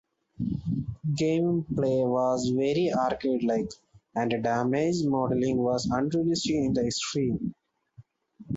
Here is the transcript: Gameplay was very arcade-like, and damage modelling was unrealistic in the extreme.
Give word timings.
Gameplay 1.15 2.03
was 2.09 2.49
very 2.49 2.91
arcade-like, 2.91 3.69
and 4.15 4.31
damage 4.43 5.03
modelling 5.03 5.57
was 5.59 5.85
unrealistic 5.85 6.55
in 6.55 6.73
the 6.73 6.87
extreme. 6.87 7.53